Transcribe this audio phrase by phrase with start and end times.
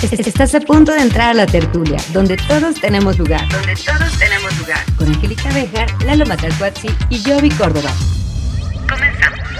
[0.00, 3.48] Estás a punto de entrar a la tertulia, donde todos tenemos lugar.
[3.48, 4.84] Donde todos tenemos lugar.
[4.96, 7.90] Con Angélica Bejar, Lalo Matalcuatzi y Jovi Córdoba.
[8.88, 9.57] Comenzamos.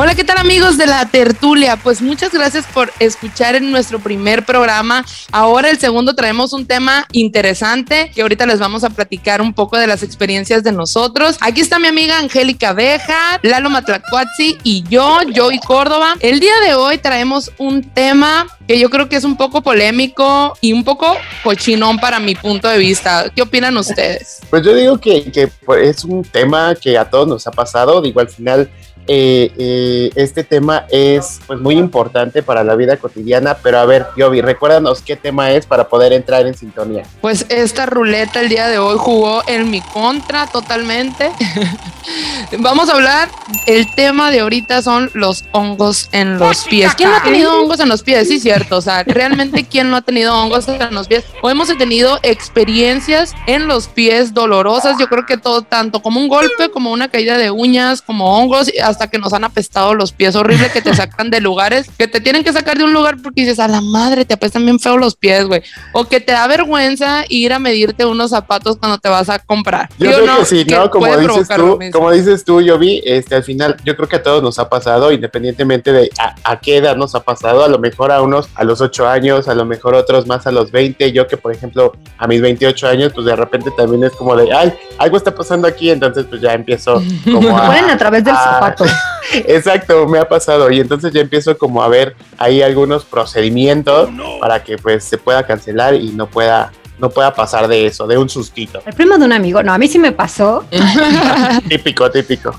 [0.00, 1.76] Hola, ¿qué tal amigos de la tertulia?
[1.76, 5.04] Pues muchas gracias por escuchar en nuestro primer programa.
[5.32, 9.76] Ahora el segundo traemos un tema interesante que ahorita les vamos a platicar un poco
[9.76, 11.36] de las experiencias de nosotros.
[11.40, 16.14] Aquí está mi amiga Angélica Beja, Lalo Matlacuazzi y yo, Joey Córdoba.
[16.20, 20.56] El día de hoy traemos un tema que yo creo que es un poco polémico
[20.60, 23.32] y un poco cochinón para mi punto de vista.
[23.34, 24.42] ¿Qué opinan ustedes?
[24.48, 25.50] Pues yo digo que, que
[25.82, 28.00] es un tema que a todos nos ha pasado.
[28.00, 28.70] Digo, al final
[29.08, 34.06] eh, eh, este tema es pues muy importante para la vida cotidiana, pero a ver,
[34.16, 37.04] Yobi, recuérdanos qué tema es para poder entrar en sintonía.
[37.20, 41.30] Pues esta ruleta el día de hoy jugó en mi contra totalmente.
[42.58, 43.28] Vamos a hablar,
[43.66, 46.94] el tema de ahorita son los hongos en los pies.
[46.94, 48.28] ¿Quién no ha tenido hongos en los pies?
[48.28, 48.78] Sí, cierto.
[48.78, 51.24] O sea, realmente quién no ha tenido hongos en los pies.
[51.42, 54.96] O hemos tenido experiencias en los pies dolorosas.
[54.98, 58.70] Yo creo que todo, tanto como un golpe, como una caída de uñas, como hongos,
[58.82, 62.08] hasta hasta que nos han apestado los pies horrible que te sacan de lugares, que
[62.08, 64.80] te tienen que sacar de un lugar porque dices, a la madre, te apestan bien
[64.80, 65.62] feo los pies, güey.
[65.92, 69.88] O que te da vergüenza ir a medirte unos zapatos cuando te vas a comprar.
[69.98, 70.90] Yo creo que sí, ¿no?
[70.90, 74.22] Como dices tú, como dices tú, yo vi, este, al final, yo creo que a
[74.22, 76.10] todos nos ha pasado, independientemente de
[76.44, 79.46] a, qué edad nos ha pasado, a lo mejor a unos a los 8 años,
[79.46, 82.88] a lo mejor otros más a los 20, yo que por ejemplo a mis 28
[82.88, 86.40] años, pues de repente también es como de, ay, algo está pasando aquí, entonces pues
[86.40, 87.66] ya empiezo como a...
[87.66, 88.84] Ponen a través del zapato.
[89.46, 90.70] Exacto, me ha pasado.
[90.70, 95.18] Y entonces ya empiezo como a ver ahí algunos procedimientos oh, para que pues se
[95.18, 98.82] pueda cancelar y no pueda no pueda pasar de eso, de un sustito.
[98.84, 100.64] El primo de un amigo, no, a mí sí me pasó.
[101.68, 102.54] típico, típico.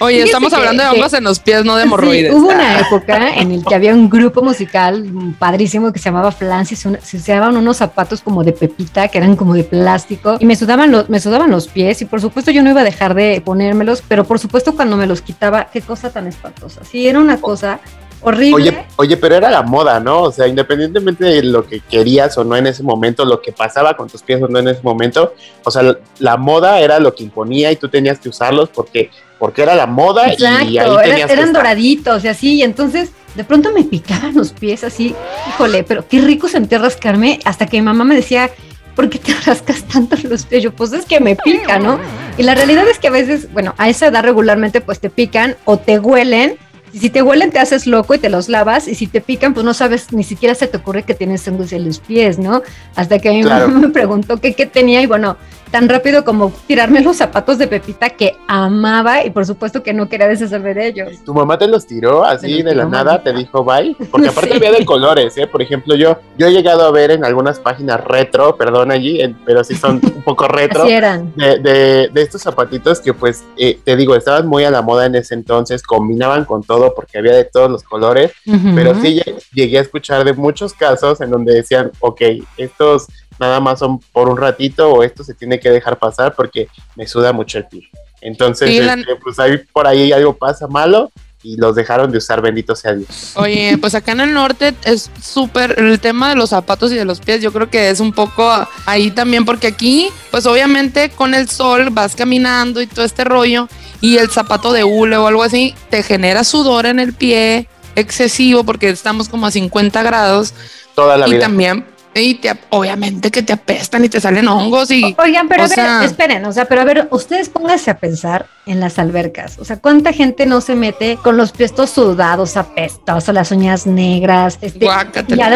[0.00, 2.32] Oye, estamos hablando de hongos en los pies, no de hemorroides.
[2.32, 5.06] hubo una época en el que había un grupo musical
[5.38, 9.54] padrísimo que se llamaba Flans se usaban unos zapatos como de pepita, que eran como
[9.54, 12.70] de plástico, y me sudaban, los, me sudaban los pies, y por supuesto yo no
[12.70, 16.26] iba a dejar de ponérmelos, pero por supuesto cuando me los quitaba, qué cosa tan
[16.26, 16.80] espantosa.
[16.84, 17.80] Sí, era una cosa
[18.24, 18.54] horrible.
[18.54, 20.22] Oye, oye, pero era la moda, ¿no?
[20.22, 23.96] O sea, independientemente de lo que querías o no en ese momento, lo que pasaba
[23.96, 27.22] con tus pies o no en ese momento, o sea, la moda era lo que
[27.22, 31.52] imponía y tú tenías que usarlos porque, porque era la moda y ahí tenías eran
[31.52, 35.14] doraditos y así, y entonces de pronto me picaban los pies así,
[35.48, 38.50] híjole, pero qué rico sentí rascarme hasta que mi mamá me decía,
[38.94, 40.62] ¿por qué te rascas tanto los pies?
[40.62, 41.98] Yo, pues es que me pica, ¿no?
[42.38, 45.56] Y la realidad es que a veces, bueno, a esa edad regularmente pues te pican
[45.64, 46.56] o te huelen
[46.94, 48.86] y si te huelen, te haces loco y te los lavas.
[48.86, 51.72] Y si te pican, pues no sabes, ni siquiera se te ocurre que tienes hongos
[51.72, 52.62] en los pies, ¿no?
[52.94, 55.02] Hasta que a mi mamá me preguntó qué, qué tenía.
[55.02, 55.36] Y bueno,
[55.74, 60.08] tan rápido como tirarme los zapatos de Pepita que amaba y por supuesto que no
[60.08, 61.24] quería deshacerme de ellos.
[61.24, 63.20] ¿Tu mamá te los tiró así de la nada?
[63.20, 63.96] ¿Te dijo bye?
[64.08, 65.48] Porque aparte había de colores, ¿eh?
[65.48, 69.64] Por ejemplo, yo, yo he llegado a ver en algunas páginas retro, perdón allí, pero
[69.64, 70.84] sí son un poco retro.
[70.84, 71.32] eran.
[71.34, 75.06] De, de, de, estos zapatitos que pues, eh, te digo, estaban muy a la moda
[75.06, 78.30] en ese entonces, combinaban con todo porque había de todos los colores,
[78.76, 79.20] pero sí
[79.52, 82.20] llegué a escuchar de muchos casos en donde decían, ok,
[82.58, 83.08] estos
[83.38, 87.06] nada más son por un ratito o esto se tiene que dejar pasar porque me
[87.06, 87.88] suda mucho el pie.
[88.20, 91.10] Entonces, este, pues ahí por ahí algo pasa malo
[91.42, 93.32] y los dejaron de usar, bendito sea Dios.
[93.34, 97.04] Oye, pues acá en el norte es súper el tema de los zapatos y de
[97.04, 98.50] los pies, yo creo que es un poco
[98.86, 103.68] ahí también, porque aquí, pues obviamente con el sol vas caminando y todo este rollo,
[104.00, 108.64] y el zapato de hule o algo así te genera sudor en el pie excesivo
[108.64, 110.54] porque estamos como a 50 grados.
[110.94, 115.14] Toda la y también y te, obviamente que te apestan y te salen hongos y...
[115.18, 118.80] Oigan, pero a ver, esperen, o sea, pero a ver, ustedes pónganse a pensar en
[118.80, 123.50] las albercas, o sea, ¿cuánta gente no se mete con los pies sudados, apestosos, las
[123.50, 124.58] uñas negras?
[124.60, 124.86] Este,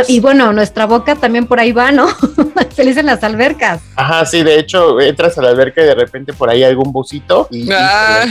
[0.09, 2.09] y, bueno, nuestra boca también por ahí va, ¿no?
[2.75, 3.81] Feliz en las albercas.
[3.97, 6.93] Ajá, sí, de hecho, entras a la alberca y de repente por ahí hay algún
[6.93, 8.27] busito y, ah.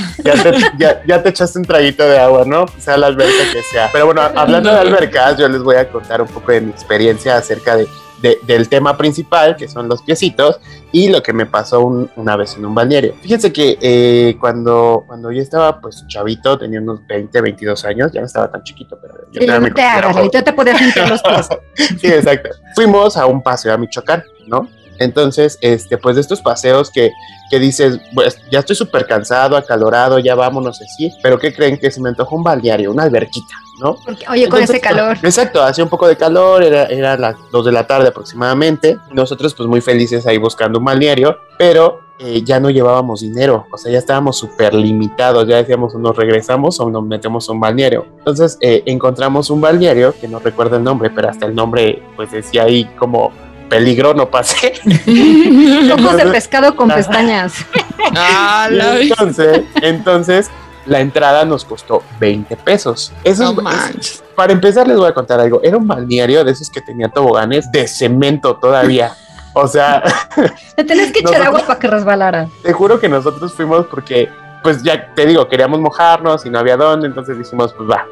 [1.07, 2.66] ya, te, echaste un traguito de agua, ¿no?
[2.77, 3.89] Sea la alberca que sea.
[3.91, 7.37] Pero bueno, hablando de albercas, yo les voy a contar un poco de mi experiencia
[7.37, 7.87] acerca de
[8.22, 10.59] del tema principal, que son los piecitos,
[10.91, 11.81] y lo que me pasó
[12.16, 13.14] una vez en un balneario.
[13.22, 18.22] Fíjense que eh, cuando, cuando yo estaba pues chavito, tenía unos 20, 22 años, ya
[18.22, 21.47] no estaba tan chiquito, pero yo no te hagas, te podías sentir los pies.
[22.02, 22.49] sí, exacto.
[22.75, 24.67] Fuimos a un paseo a Michoacán, ¿no?
[24.99, 27.11] Entonces, este, pues de estos paseos que,
[27.49, 31.91] que dices, pues ya estoy súper cansado, acalorado, ya vámonos así, pero ¿qué creen que
[31.91, 33.53] se me antojó un balneario, una alberquita?
[33.79, 33.97] ¿No?
[34.29, 35.18] oye, con ese calor.
[35.24, 38.97] Exacto, hacía un poco de calor, era, era las 2 de la tarde aproximadamente.
[39.12, 43.78] Nosotros, pues muy felices ahí buscando un balneario, pero eh, ya no llevábamos dinero, o
[43.78, 47.59] sea, ya estábamos súper limitados, ya decíamos o nos regresamos o nos metemos a un
[47.59, 48.08] balneario.
[48.18, 52.32] Entonces eh, encontramos un balneario, que no recuerdo el nombre, pero hasta el nombre pues
[52.32, 53.32] decía ahí como
[53.70, 54.74] peligro, no pase.
[55.94, 57.53] Ojos de pescado con pestañas.
[58.16, 60.50] Ah, la entonces, entonces
[60.87, 63.11] la entrada nos costó 20 pesos.
[63.23, 63.69] Eso No
[63.99, 65.59] es- para empezar les voy a contar algo.
[65.63, 69.13] Era un balneario de esos que tenía toboganes de cemento todavía.
[69.53, 70.03] O sea,
[70.78, 72.47] Le tenés que echar agua para que resbalara.
[72.61, 74.29] te juro que nosotros fuimos porque,
[74.61, 78.05] pues ya te digo, queríamos mojarnos y no había dónde, entonces dijimos, pues va.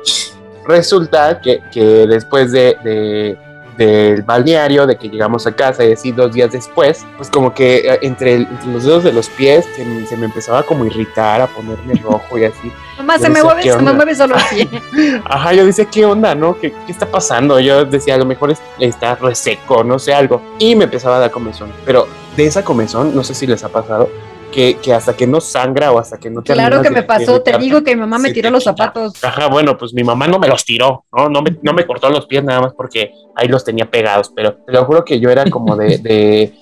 [0.65, 3.37] Resulta que, que después de, de-
[3.77, 7.77] del balneario, de que llegamos a casa y así dos días después, pues como que
[7.77, 10.87] eh, entre, entre los dedos de los pies se, me- se me empezaba como a
[10.87, 12.71] irritar, a ponerme rojo y así.
[12.97, 14.67] Mamá, Yo se me mueve, ¿qué se me mueve solo pie.
[15.25, 16.57] Ajá, yo decía, ¿qué onda, no?
[16.59, 17.59] ¿Qué, qué está pasando?
[17.59, 20.41] Yo decía, a lo mejor es- está reseco, no sé, algo.
[20.59, 21.71] Y me empezaba a dar comezón.
[21.85, 22.07] Pero
[22.37, 24.09] de esa comezón, no sé si les ha pasado,
[24.55, 27.41] que, que hasta que no sangra o hasta que no Claro terminas que me pasó,
[27.41, 29.21] te digo que mi mamá me tiró te los zapatos.
[29.21, 31.27] Ajá, bueno, pues mi mamá no me los tiró, ¿no?
[31.27, 34.55] No me, no me cortó los pies nada más porque ahí los tenía pegados, pero
[34.55, 36.53] te lo juro que yo era como de, de,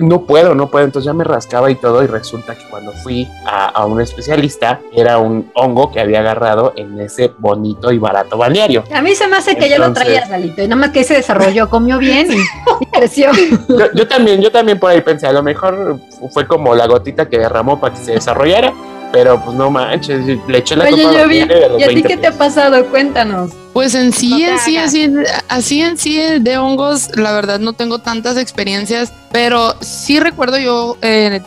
[0.00, 3.26] no puedo, no puedo, entonces ya me rascaba y todo y resulta que cuando fui
[3.46, 8.36] a, a un especialista era un hongo que había agarrado en ese bonito y barato
[8.36, 8.84] balneario.
[8.94, 11.02] A mí se me hace que ya lo Entonces- traías, Lalito, y nada más que
[11.02, 12.36] se desarrolló, comió bien y,
[12.84, 13.30] y creció.
[13.68, 15.98] Yo, yo también, yo también por ahí pensé, a lo mejor
[16.32, 18.72] fue como la gotita que derramó para que se desarrollara,
[19.12, 21.94] pero pues no manches, le eché la Oye, culpa yo vi, los ¿y a ti
[21.94, 22.84] 20 qué te ha pasado?
[22.86, 23.50] Cuéntanos.
[23.72, 24.88] Pues en sí, No en sí, hagas.
[24.90, 25.10] así,
[25.48, 30.96] así en sí de hongos, la verdad no tengo tantas experiencias, pero sí recuerdo yo
[31.02, 31.40] eh,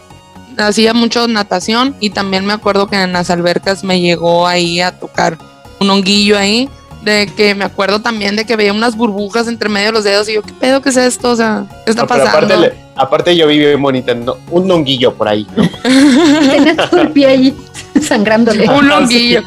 [0.58, 4.98] hacía mucho natación y también me acuerdo que en las albercas me llegó ahí a
[5.00, 5.38] tocar
[5.80, 6.70] un honguillo ahí,
[7.04, 10.30] de que me acuerdo también de que veía unas burbujas entre medio de los dedos
[10.30, 11.32] y yo, ¿qué pedo que es esto?
[11.32, 12.30] O sea, ¿qué está No, pasando?
[12.30, 15.64] aparte, le- aparte yo viví bien bonita, no, un honguillo por ahí, ¿no?
[15.84, 17.58] Tenías el pie ahí
[18.02, 18.68] sangrándole.
[18.70, 19.42] un honguillo.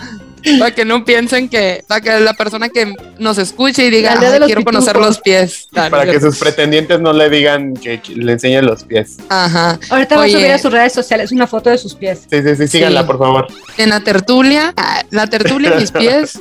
[0.59, 4.15] Para que no piensen que, para que la persona que nos escuche y diga, La
[4.17, 5.09] aldea de "Ay, los quiero conocer pitujos".
[5.09, 5.69] los pies.
[5.75, 9.17] Ah, para que sus pretendientes no le digan que, que le enseñen los pies.
[9.29, 9.79] Ajá.
[9.91, 10.33] Ahorita va a Oye.
[10.35, 12.21] subir a sus redes sociales una foto de sus pies.
[12.31, 13.07] Sí, sí, sí, síganla, Sí.
[13.07, 13.47] por favor.
[13.79, 16.39] En la tertulia, ah, la tertulia mis pies.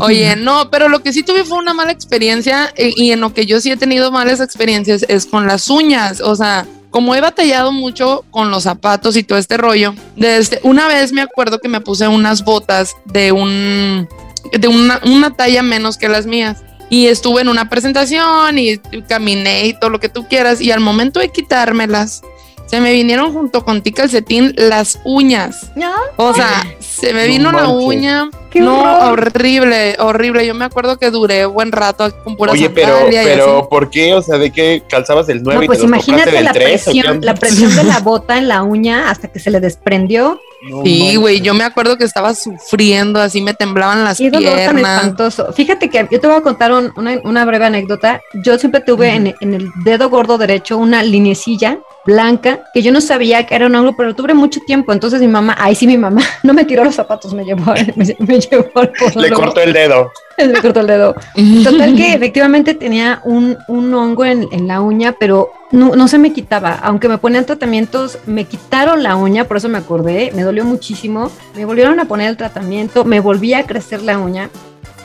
[0.00, 3.32] Oye, no, pero lo que sí tuve fue una mala experiencia eh, y en lo
[3.34, 6.20] que yo sí he tenido malas experiencias es con las uñas.
[6.20, 10.88] O sea, como he batallado mucho con los zapatos y todo este rollo, desde una
[10.88, 14.08] vez me acuerdo que me puse unas botas de un
[14.52, 16.62] de una, una talla menos que las mías.
[16.88, 18.78] Y estuve en una presentación y
[19.08, 20.60] caminé y todo lo que tú quieras.
[20.60, 22.22] Y al momento de quitármelas,
[22.66, 25.70] se me vinieron junto con ti calcetín las uñas.
[25.76, 25.92] ¿No?
[26.16, 27.84] O sea, se me No vino la manches.
[27.86, 28.30] uña.
[28.50, 29.28] ¡Qué no, horror!
[29.34, 30.46] horrible, horrible.
[30.46, 33.68] Yo me acuerdo que duré buen rato con pura Oye, pero, pero.
[33.68, 34.14] ¿por qué?
[34.14, 36.88] O sea, ¿de qué calzabas del 9 No, y pues te imagínate la del 3?
[36.88, 39.60] ¿o qué presión, la presión de la bota en la uña hasta que se le
[39.60, 40.40] desprendió.
[40.70, 44.54] No Sí, güey, yo me acuerdo que estaba sufriendo, así me temblaban las Qué dolor
[44.56, 44.96] tan piernas.
[45.02, 45.52] espantoso.
[45.52, 48.22] Fíjate que yo te voy a contar un- una, una breve anécdota.
[48.42, 53.00] Yo siempre tuve en, en el dedo gordo derecho una linecilla blanca que yo no
[53.00, 54.92] sabía que era un hongo, pero tuve mucho tiempo.
[54.92, 58.16] Entonces mi mamá, ahí sí mi mamá, no me tiró los zapatos, me llevó, me,
[58.18, 60.10] me llevó al Le cortó el dedo.
[60.38, 61.14] Me cortó el dedo.
[61.64, 66.18] Total que efectivamente tenía un, un hongo en, en la uña, pero no, no se
[66.18, 66.74] me quitaba.
[66.82, 71.30] Aunque me ponían tratamientos, me quitaron la uña, por eso me acordé, me dolió muchísimo.
[71.54, 74.50] Me volvieron a poner el tratamiento, me volvía a crecer la uña.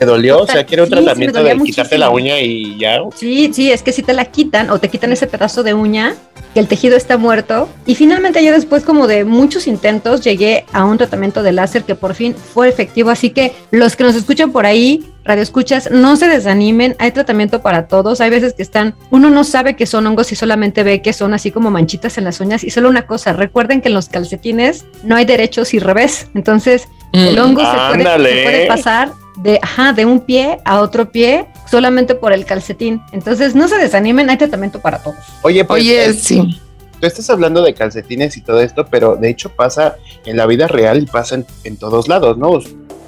[0.02, 0.40] ¿Te dolió?
[0.40, 3.02] O sea, que era un Sí, tratamiento de quitarte la uña y ya.
[3.16, 6.16] Sí, sí, es que si te la quitan o te quitan ese pedazo de uña,
[6.56, 7.70] que el tejido está muerto.
[7.86, 11.94] Y finalmente yo después como de muchos intentos llegué a un tratamiento de láser que
[11.94, 13.12] por fin fue efectivo.
[13.12, 17.62] Así que los que nos escuchan por ahí, radio escuchas, no se desanimen, hay tratamiento
[17.62, 18.22] para todos.
[18.22, 21.36] Hay veces que están, uno no sabe que son hongos y solamente ve que son
[21.36, 22.64] así como manchitas en las uñas.
[22.64, 26.28] Y solo una cosa, recuerden que en los calcetines no hay derechos y revés.
[26.34, 31.10] Entonces el hongo se puede, se puede pasar de, ajá, de un pie a otro
[31.10, 33.02] pie solamente por el calcetín.
[33.12, 35.18] Entonces, no se desanimen, hay tratamiento para todos.
[35.42, 36.60] Oye, pues, Oye, eh, sí.
[37.00, 39.96] tú estás hablando de calcetines y todo esto, pero de hecho pasa
[40.26, 42.60] en la vida real y pasa en, en todos lados, ¿no?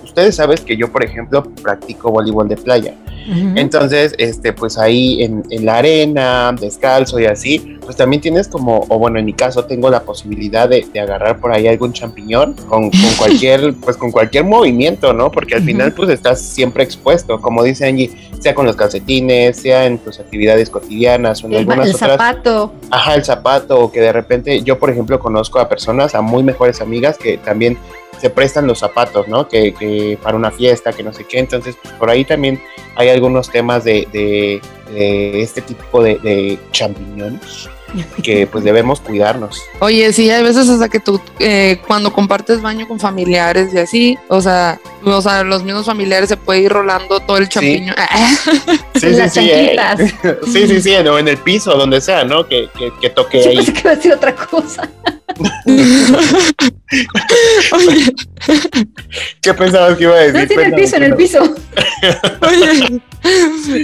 [0.04, 2.94] Ustedes saben que yo, por ejemplo, practico voleibol de playa.
[3.56, 8.86] Entonces, este, pues ahí en, en la arena, descalzo y así, pues también tienes como,
[8.90, 12.54] o bueno, en mi caso tengo la posibilidad de, de agarrar por ahí algún champiñón
[12.68, 15.32] con, con cualquier, pues con cualquier movimiento, ¿no?
[15.32, 19.86] Porque al final pues estás siempre expuesto, como dice Angie, sea con los calcetines, sea
[19.86, 22.74] en tus actividades cotidianas o en el, algunas el otras zapato.
[22.92, 26.44] ajá, el zapato, o que de repente yo, por ejemplo, conozco a personas, a muy
[26.44, 27.78] mejores amigas que también
[28.20, 29.48] se prestan los zapatos, ¿no?
[29.48, 31.40] Que, que para una fiesta, que no sé qué.
[31.40, 32.62] Entonces, pues, por ahí también
[32.96, 37.70] hay algunos temas de, de, de este tipo de, de champiñones
[38.24, 39.62] que pues debemos cuidarnos.
[39.80, 44.18] Oye, sí, hay veces hasta que tú eh, cuando compartes baño con familiares y así,
[44.28, 47.96] o sea, o sea, los mismos familiares se puede ir rolando todo el champiñón.
[48.96, 49.76] Sí, sí, sí, eh,
[50.46, 52.48] sí, sí, sí, no, en el piso, donde sea, ¿no?
[52.48, 53.56] Que, que, que toque Yo ahí.
[53.58, 54.90] pensé que iba a decir otra cosa.
[57.72, 58.14] Oye,
[59.42, 60.34] ¿Qué pensabas que iba a decir?
[60.42, 61.56] No, sí, en el piso, en el piso.
[62.42, 63.02] oye,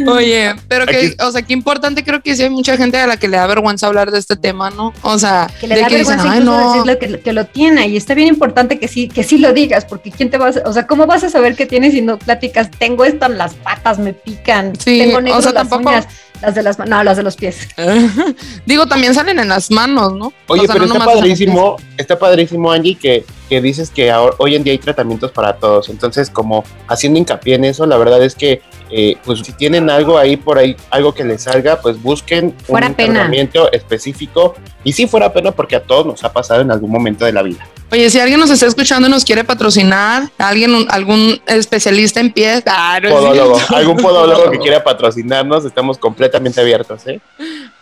[0.08, 3.08] oye, pero que, Aquí- o sea, qué importante creo que sí hay mucha gente a
[3.08, 4.94] la que le da vergüenza hablar de este tema, ¿no?
[5.02, 6.74] O sea, Que le de da que dicen, vergüenza "Ay, incluso no".
[6.74, 9.86] decirle que, que lo tiene y está bien importante que sí, que sí lo digas,
[9.86, 12.18] porque quién te va a, o sea, ¿cómo vas a saber que tienes si no
[12.20, 12.70] platicas?
[12.72, 16.08] Tengo esto en las patas, me pican, Sí, tengo o negro sea, las tampoco- uñas,
[16.42, 17.68] las de las manos, no, las de los pies.
[18.66, 20.34] Digo, también salen en las manos, ¿no?
[20.48, 24.36] Oye, O sea, pero no está padrísimo, está padrísimo, Angie, que, que dices que ahora-
[24.38, 25.90] hoy en día hay tratamientos para todos.
[25.90, 30.18] Entonces, como haciendo hincapié en eso, la verdad es que, eh, pues si tienen algo
[30.18, 33.14] ahí por ahí, algo que les salga, pues busquen Fuera un pena.
[33.16, 34.56] tratamiento específico.
[34.84, 37.42] Y sí fuera pena porque a todos nos ha pasado en algún momento de la
[37.44, 37.68] vida.
[37.92, 42.32] Oye, si alguien nos está escuchando y nos quiere patrocinar, alguien, un- algún especialista en
[42.32, 42.64] pies,
[43.10, 47.20] Podólogo, algún podólogo que quiera patrocinarnos, estamos completamente abiertos, ¿eh?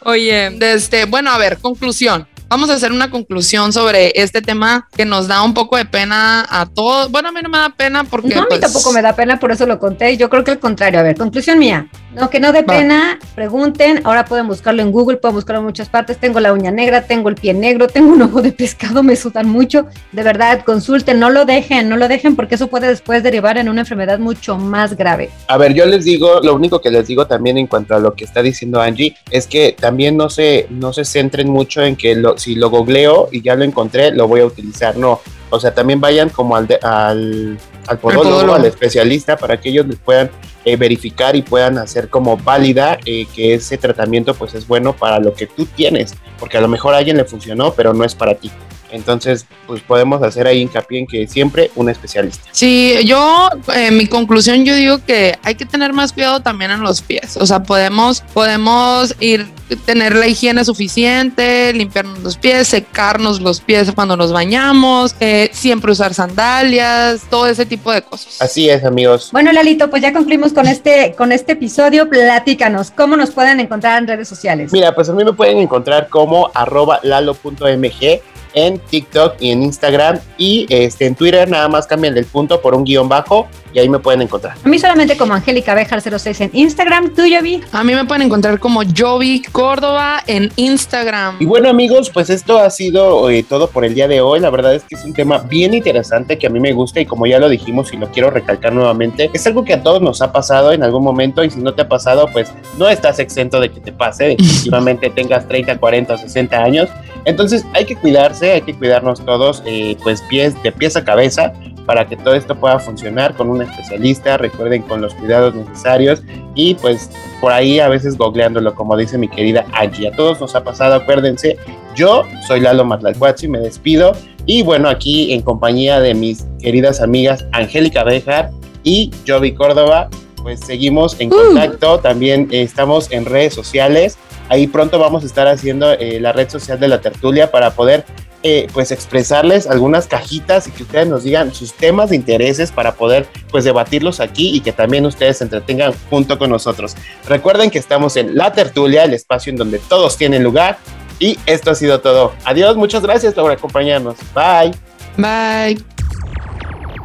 [0.03, 2.25] Oye, este, bueno, a ver, conclusión.
[2.49, 6.45] Vamos a hacer una conclusión sobre este tema que nos da un poco de pena
[6.49, 7.11] a todos.
[7.11, 8.29] Bueno, a mí no me da pena porque.
[8.29, 10.15] No, a mí pues, tampoco me da pena, por eso lo conté.
[10.15, 10.99] Yo creo que al contrario.
[10.99, 11.89] A ver, conclusión mía.
[12.13, 14.01] No, que no dé pena, pregunten.
[14.03, 16.17] Ahora pueden buscarlo en Google, pueden buscarlo en muchas partes.
[16.17, 19.47] Tengo la uña negra, tengo el pie negro, tengo un ojo de pescado, me sudan
[19.47, 19.85] mucho.
[20.13, 23.69] De verdad, consulten, no lo dejen, no lo dejen porque eso puede después derivar en
[23.69, 25.29] una enfermedad mucho más grave.
[25.47, 28.13] A ver, yo les digo, lo único que les digo también en cuanto a lo
[28.13, 32.15] que está diciendo Angie, es que también no se, no se centren mucho en que
[32.15, 34.95] lo, si lo googleo y ya lo encontré, lo voy a utilizar.
[34.97, 38.55] No, o sea, también vayan como al, de- al, al podólogo, podólogo.
[38.55, 40.29] al especialista, para que ellos les puedan
[40.65, 45.19] eh, verificar y puedan hacer como válida eh, que ese tratamiento pues es bueno para
[45.19, 48.13] lo que tú tienes, porque a lo mejor a alguien le funcionó, pero no es
[48.15, 48.51] para ti.
[48.91, 52.49] Entonces, pues podemos hacer ahí hincapié en que siempre un especialista.
[52.51, 56.81] Sí, yo, eh, mi conclusión, yo digo que hay que tener más cuidado también en
[56.81, 57.37] los pies.
[57.37, 59.47] O sea, podemos, podemos ir,
[59.85, 65.91] tener la higiene suficiente, limpiarnos los pies, secarnos los pies cuando nos bañamos, eh, siempre
[65.91, 68.41] usar sandalias, todo ese tipo de cosas.
[68.41, 69.29] Así es, amigos.
[69.31, 72.09] Bueno, Lalito, pues ya concluimos con este, con este episodio.
[72.09, 74.71] Platícanos, ¿cómo nos pueden encontrar en redes sociales?
[74.71, 78.21] Mira, pues a mí me pueden encontrar como arroba lalo.mg
[78.53, 82.75] en TikTok y en Instagram y este en Twitter nada más cambian el punto por
[82.75, 84.55] un guion bajo y ahí me pueden encontrar.
[84.63, 87.13] A mí solamente como Angélica Bejar 06 en Instagram.
[87.13, 91.37] ¿Tú, vi A mí me pueden encontrar como Jovi Córdoba en Instagram.
[91.39, 94.39] Y bueno amigos, pues esto ha sido eh, todo por el día de hoy.
[94.39, 97.05] La verdad es que es un tema bien interesante que a mí me gusta y
[97.05, 100.21] como ya lo dijimos y lo quiero recalcar nuevamente, es algo que a todos nos
[100.21, 103.59] ha pasado en algún momento y si no te ha pasado, pues no estás exento
[103.59, 106.89] de que te pase, definitivamente tengas 30, 40 o 60 años.
[107.27, 111.51] Entonces hay que cuidarse, hay que cuidarnos todos, eh, pues pies de pies a cabeza
[111.85, 116.23] para que todo esto pueda funcionar con un especialista, recuerden con los cuidados necesarios
[116.55, 117.09] y pues
[117.41, 120.07] por ahí a veces googleándolo, como dice mi querida Angie.
[120.07, 121.57] A todos nos ha pasado, acuérdense,
[121.97, 124.13] yo soy Lalo Matlalcuachi, me despido
[124.45, 128.51] y bueno, aquí en compañía de mis queridas amigas Angélica Bejar
[128.83, 130.09] y Jovi Córdoba,
[130.47, 131.35] pues seguimos en Uh.
[131.35, 136.31] contacto, también eh, estamos en redes sociales, ahí pronto vamos a estar haciendo eh, la
[136.31, 138.05] red social de la tertulia para poder
[138.43, 142.93] eh, pues expresarles algunas cajitas y que ustedes nos digan sus temas de intereses para
[142.93, 146.95] poder pues debatirlos aquí y que también ustedes se entretengan junto con nosotros.
[147.27, 150.77] Recuerden que estamos en La Tertulia, el espacio en donde todos tienen lugar
[151.19, 152.31] y esto ha sido todo.
[152.45, 154.15] Adiós, muchas gracias por acompañarnos.
[154.33, 154.71] Bye.
[155.17, 155.96] Bye.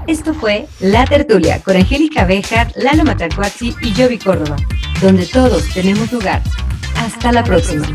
[0.07, 4.57] Esto fue La Tertulia con Angélica Bejar, Lalo Matacuazzi y Jovi Córdoba,
[5.01, 6.43] donde todos tenemos lugar.
[6.97, 7.87] Hasta la próxima.